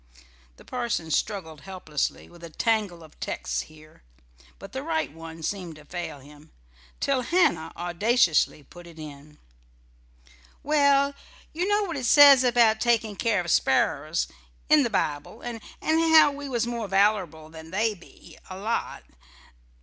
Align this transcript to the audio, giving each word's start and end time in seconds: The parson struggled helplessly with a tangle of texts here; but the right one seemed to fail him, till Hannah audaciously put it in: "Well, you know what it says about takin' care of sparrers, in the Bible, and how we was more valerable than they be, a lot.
The 0.57 0.65
parson 0.65 1.11
struggled 1.11 1.61
helplessly 1.61 2.27
with 2.27 2.43
a 2.43 2.49
tangle 2.49 3.03
of 3.03 3.19
texts 3.19 3.61
here; 3.61 4.01
but 4.57 4.71
the 4.71 4.81
right 4.81 5.11
one 5.13 5.43
seemed 5.43 5.75
to 5.75 5.85
fail 5.85 6.17
him, 6.21 6.49
till 6.99 7.21
Hannah 7.21 7.71
audaciously 7.75 8.63
put 8.63 8.87
it 8.87 8.97
in: 8.97 9.37
"Well, 10.63 11.13
you 11.53 11.67
know 11.67 11.83
what 11.83 11.97
it 11.97 12.07
says 12.07 12.43
about 12.43 12.81
takin' 12.81 13.15
care 13.15 13.41
of 13.41 13.51
sparrers, 13.51 14.25
in 14.69 14.81
the 14.81 14.89
Bible, 14.89 15.41
and 15.43 15.61
how 15.83 16.31
we 16.31 16.49
was 16.49 16.65
more 16.65 16.87
valerable 16.87 17.49
than 17.49 17.69
they 17.69 17.93
be, 17.93 18.39
a 18.49 18.57
lot. 18.57 19.03